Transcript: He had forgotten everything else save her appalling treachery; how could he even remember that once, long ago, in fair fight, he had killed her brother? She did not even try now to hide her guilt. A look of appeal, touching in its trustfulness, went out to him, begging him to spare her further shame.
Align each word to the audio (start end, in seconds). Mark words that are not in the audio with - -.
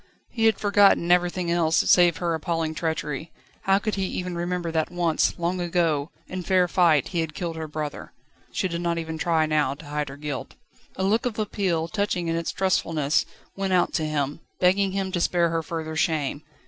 He 0.31 0.45
had 0.45 0.57
forgotten 0.57 1.11
everything 1.11 1.51
else 1.51 1.75
save 1.77 2.17
her 2.17 2.33
appalling 2.33 2.73
treachery; 2.73 3.31
how 3.65 3.77
could 3.77 3.93
he 3.93 4.05
even 4.05 4.35
remember 4.35 4.71
that 4.71 4.89
once, 4.89 5.37
long 5.37 5.61
ago, 5.61 6.09
in 6.27 6.41
fair 6.41 6.67
fight, 6.67 7.09
he 7.09 7.19
had 7.19 7.35
killed 7.35 7.55
her 7.55 7.67
brother? 7.67 8.11
She 8.51 8.67
did 8.67 8.81
not 8.81 8.97
even 8.97 9.19
try 9.19 9.45
now 9.45 9.75
to 9.75 9.85
hide 9.85 10.09
her 10.09 10.17
guilt. 10.17 10.55
A 10.95 11.03
look 11.03 11.27
of 11.27 11.37
appeal, 11.37 11.87
touching 11.87 12.27
in 12.27 12.35
its 12.35 12.51
trustfulness, 12.51 13.27
went 13.55 13.73
out 13.73 13.93
to 13.93 14.03
him, 14.03 14.39
begging 14.59 14.93
him 14.93 15.11
to 15.11 15.21
spare 15.21 15.49
her 15.49 15.61
further 15.61 15.95
shame. 15.95 16.41